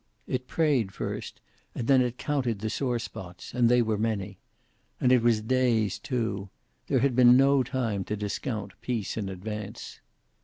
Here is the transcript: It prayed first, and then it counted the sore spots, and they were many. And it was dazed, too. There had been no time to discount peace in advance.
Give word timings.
It 0.25 0.47
prayed 0.47 0.91
first, 0.91 1.41
and 1.75 1.85
then 1.87 2.01
it 2.01 2.17
counted 2.17 2.57
the 2.57 2.71
sore 2.71 2.97
spots, 2.97 3.53
and 3.53 3.69
they 3.69 3.83
were 3.83 3.99
many. 3.99 4.39
And 4.99 5.11
it 5.11 5.21
was 5.21 5.41
dazed, 5.41 6.03
too. 6.03 6.49
There 6.87 7.01
had 7.01 7.15
been 7.15 7.37
no 7.37 7.61
time 7.61 8.03
to 8.05 8.17
discount 8.17 8.71
peace 8.81 9.15
in 9.15 9.29
advance. 9.29 9.99